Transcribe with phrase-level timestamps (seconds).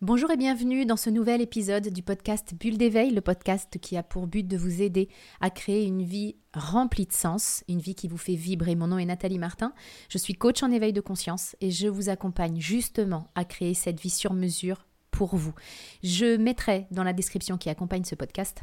[0.00, 4.04] Bonjour et bienvenue dans ce nouvel épisode du podcast Bulle d'éveil, le podcast qui a
[4.04, 5.08] pour but de vous aider
[5.40, 8.76] à créer une vie remplie de sens, une vie qui vous fait vibrer.
[8.76, 9.72] Mon nom est Nathalie Martin,
[10.08, 14.00] je suis coach en éveil de conscience et je vous accompagne justement à créer cette
[14.00, 15.52] vie sur mesure pour vous.
[16.04, 18.62] Je mettrai dans la description qui accompagne ce podcast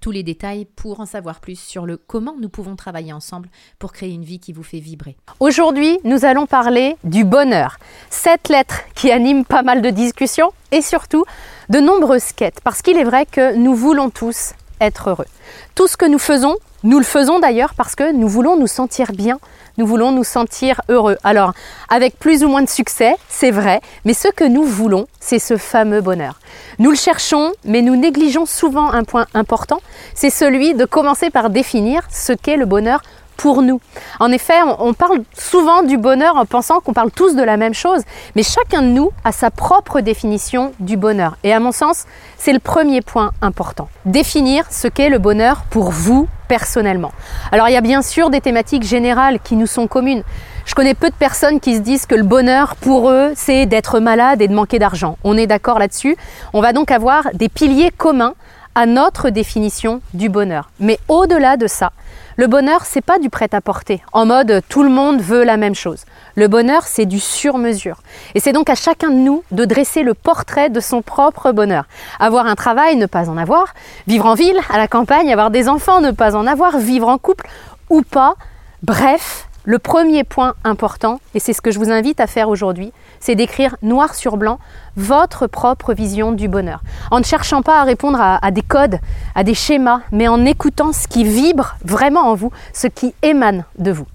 [0.00, 3.48] tous les détails pour en savoir plus sur le comment nous pouvons travailler ensemble
[3.78, 5.16] pour créer une vie qui vous fait vibrer.
[5.40, 7.78] Aujourd'hui, nous allons parler du bonheur.
[8.08, 11.24] Cette lettre qui anime pas mal de discussions et surtout
[11.68, 15.26] de nombreuses quêtes parce qu'il est vrai que nous voulons tous être heureux.
[15.74, 19.12] Tout ce que nous faisons, nous le faisons d'ailleurs parce que nous voulons nous sentir
[19.12, 19.38] bien
[19.80, 21.16] nous voulons nous sentir heureux.
[21.24, 21.54] Alors,
[21.88, 25.56] avec plus ou moins de succès, c'est vrai, mais ce que nous voulons, c'est ce
[25.56, 26.38] fameux bonheur.
[26.78, 29.80] Nous le cherchons, mais nous négligeons souvent un point important,
[30.14, 33.00] c'est celui de commencer par définir ce qu'est le bonheur
[33.38, 33.80] pour nous.
[34.18, 37.72] En effet, on parle souvent du bonheur en pensant qu'on parle tous de la même
[37.72, 38.02] chose,
[38.36, 41.38] mais chacun de nous a sa propre définition du bonheur.
[41.42, 42.04] Et à mon sens,
[42.36, 43.88] c'est le premier point important.
[44.04, 47.12] Définir ce qu'est le bonheur pour vous personnellement.
[47.52, 50.24] Alors il y a bien sûr des thématiques générales qui nous sont communes.
[50.66, 54.00] Je connais peu de personnes qui se disent que le bonheur pour eux, c'est d'être
[54.00, 55.16] malade et de manquer d'argent.
[55.22, 56.16] On est d'accord là-dessus.
[56.52, 58.34] On va donc avoir des piliers communs
[58.74, 60.70] à notre définition du bonheur.
[60.78, 61.92] Mais au-delà de ça,
[62.36, 66.04] le bonheur, c'est pas du prêt-à-porter, en mode tout le monde veut la même chose.
[66.36, 68.00] Le bonheur, c'est du sur-mesure.
[68.34, 71.84] Et c'est donc à chacun de nous de dresser le portrait de son propre bonheur.
[72.18, 73.74] Avoir un travail, ne pas en avoir.
[74.06, 76.78] Vivre en ville, à la campagne, avoir des enfants, ne pas en avoir.
[76.78, 77.46] Vivre en couple
[77.90, 78.36] ou pas.
[78.82, 82.92] Bref, le premier point important, et c'est ce que je vous invite à faire aujourd'hui,
[83.20, 84.58] c'est d'écrire noir sur blanc
[84.96, 86.80] votre propre vision du bonheur.
[87.10, 88.98] En ne cherchant pas à répondre à, des codes,
[89.34, 93.64] à des schémas, mais en écoutant ce qui vibre vraiment en vous, ce qui émane
[93.78, 94.06] de vous.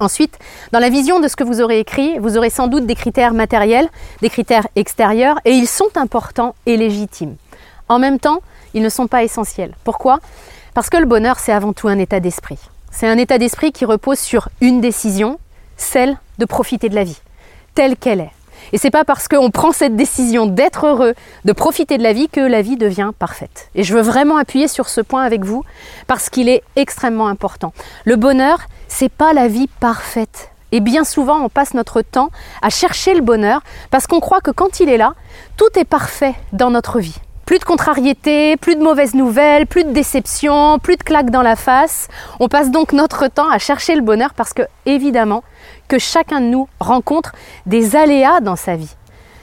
[0.00, 0.38] Ensuite,
[0.72, 3.34] dans la vision de ce que vous aurez écrit, vous aurez sans doute des critères
[3.34, 3.88] matériels,
[4.22, 7.36] des critères extérieurs, et ils sont importants et légitimes.
[7.90, 8.40] En même temps,
[8.72, 9.74] ils ne sont pas essentiels.
[9.84, 10.20] Pourquoi?
[10.72, 12.58] Parce que le bonheur, c'est avant tout un état d'esprit.
[12.96, 15.40] C'est un état d'esprit qui repose sur une décision,
[15.76, 17.18] celle de profiter de la vie,
[17.74, 18.30] telle qu'elle est.
[18.72, 22.28] Et c'est pas parce qu'on prend cette décision d'être heureux, de profiter de la vie,
[22.28, 23.68] que la vie devient parfaite.
[23.74, 25.64] Et je veux vraiment appuyer sur ce point avec vous
[26.06, 27.72] parce qu'il est extrêmement important.
[28.04, 30.50] Le bonheur, c'est pas la vie parfaite.
[30.70, 32.30] Et bien souvent, on passe notre temps
[32.62, 35.14] à chercher le bonheur parce qu'on croit que quand il est là,
[35.56, 37.16] tout est parfait dans notre vie.
[37.46, 41.56] Plus de contrariétés, plus de mauvaises nouvelles, plus de déceptions, plus de claques dans la
[41.56, 42.08] face.
[42.40, 45.44] On passe donc notre temps à chercher le bonheur parce que, évidemment,
[45.86, 47.32] que chacun de nous rencontre
[47.66, 48.94] des aléas dans sa vie.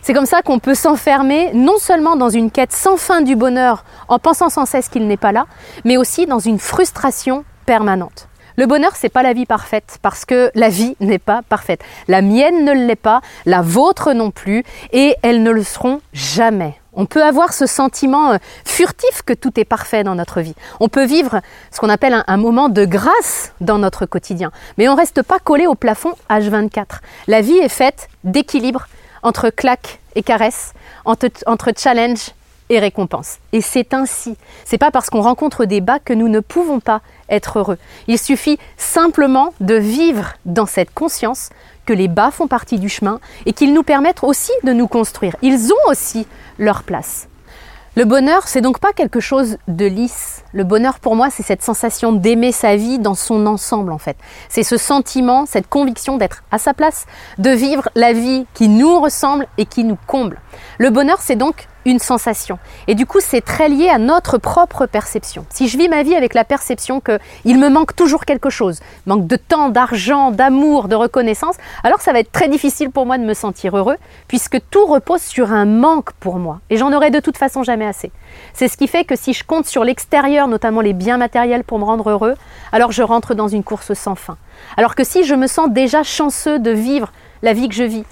[0.00, 3.84] C'est comme ça qu'on peut s'enfermer non seulement dans une quête sans fin du bonheur
[4.08, 5.44] en pensant sans cesse qu'il n'est pas là,
[5.84, 8.28] mais aussi dans une frustration permanente.
[8.56, 11.82] Le bonheur, c'est pas la vie parfaite parce que la vie n'est pas parfaite.
[12.08, 16.79] La mienne ne l'est pas, la vôtre non plus, et elles ne le seront jamais.
[17.00, 20.54] On peut avoir ce sentiment euh, furtif que tout est parfait dans notre vie.
[20.80, 21.40] On peut vivre
[21.72, 24.52] ce qu'on appelle un, moment de grâce dans notre quotidien.
[24.76, 27.00] Mais on ne reste pas collé au plafond H24.
[27.26, 28.86] La vie est faite d'équilibre
[29.22, 30.74] entre claques et caresses,
[31.06, 32.32] entre, entre challenge
[32.70, 33.38] et récompense.
[33.52, 34.36] Et c'est ainsi.
[34.64, 37.76] C'est pas parce qu'on rencontre des bas que nous ne pouvons pas être heureux.
[38.06, 41.50] Il suffit simplement de vivre dans cette conscience
[41.84, 45.36] que les bas font partie du chemin et qu'ils nous permettent aussi de nous construire.
[45.42, 46.26] Ils ont aussi
[46.58, 47.26] leur place.
[47.96, 50.44] Le bonheur, c'est donc pas quelque chose de lisse.
[50.52, 54.16] Le bonheur pour moi, c'est cette sensation d'aimer sa vie dans son ensemble en fait.
[54.48, 57.06] C'est ce sentiment, cette conviction d'être à sa place,
[57.38, 60.40] de vivre la vie qui nous ressemble et qui nous comble.
[60.78, 62.58] Le bonheur, c'est donc une sensation.
[62.86, 65.44] Et du coup, c'est très lié à notre propre perception.
[65.50, 69.26] Si je vis ma vie avec la perception qu'il me manque toujours quelque chose, manque
[69.26, 73.24] de temps, d'argent, d'amour, de reconnaissance, alors ça va être très difficile pour moi de
[73.24, 73.96] me sentir heureux,
[74.28, 76.60] puisque tout repose sur un manque pour moi.
[76.70, 78.12] Et j'en aurai de toute façon jamais assez.
[78.52, 81.78] C'est ce qui fait que si je compte sur l'extérieur, notamment les biens matériels pour
[81.78, 82.34] me rendre heureux,
[82.72, 84.36] alors je rentre dans une course sans fin.
[84.76, 87.12] Alors que si je me sens déjà chanceux de vivre
[87.42, 88.04] la vie que je vis,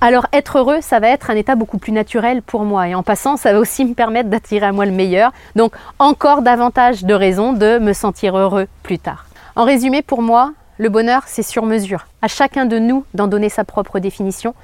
[0.00, 2.88] alors être heureux, ça va être un état beaucoup plus naturel pour moi.
[2.88, 5.32] Et en passant, ça va aussi me permettre d'attirer à moi le meilleur.
[5.56, 9.26] Donc encore davantage de raisons de me sentir heureux plus tard.
[9.56, 12.06] En résumé, pour moi, le bonheur, c'est sur mesure.
[12.20, 14.54] À chacun de nous d'en donner sa propre définition.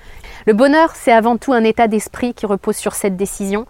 [0.47, 3.67] Le bonheur, c'est avant tout un état d'esprit qui repose sur cette décision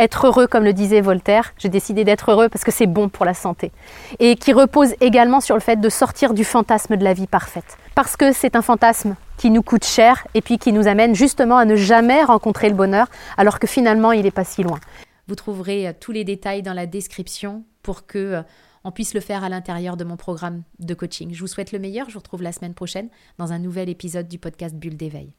[0.00, 1.52] être heureux, comme le disait Voltaire.
[1.58, 3.70] J'ai décidé d'être heureux parce que c'est bon pour la santé.
[4.18, 7.76] Et qui repose également sur le fait de sortir du fantasme de la vie parfaite.
[7.94, 11.58] Parce que c'est un fantasme qui nous coûte cher et puis qui nous amène justement
[11.58, 13.06] à ne jamais rencontrer le bonheur,
[13.36, 14.80] alors que finalement il n'est pas si loin.
[15.28, 18.42] Vous trouverez euh, tous les détails dans la description pour que euh,
[18.84, 21.32] on puisse le faire à l'intérieur de mon programme de coaching.
[21.34, 22.08] Je vous souhaite le meilleur.
[22.08, 23.08] Je vous retrouve la semaine prochaine
[23.38, 25.32] dans un nouvel épisode du podcast Bulle d'éveil.